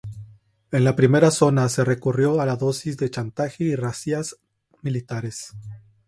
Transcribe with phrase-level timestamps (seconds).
[0.71, 4.35] En la primera zona se recurrió a dosis de chantaje y razzias
[4.81, 5.53] militares.